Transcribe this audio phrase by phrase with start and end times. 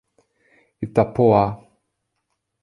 [0.85, 1.45] Itapoá